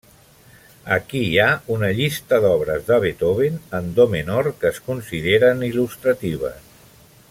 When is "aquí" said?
0.95-1.19